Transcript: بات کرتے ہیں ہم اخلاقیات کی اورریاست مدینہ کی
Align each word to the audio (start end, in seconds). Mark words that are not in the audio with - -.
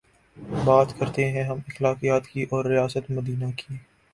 بات 0.65 0.93
کرتے 0.99 1.29
ہیں 1.31 1.43
ہم 1.43 1.57
اخلاقیات 1.67 2.27
کی 2.27 2.45
اورریاست 2.51 3.11
مدینہ 3.11 3.51
کی 3.57 3.75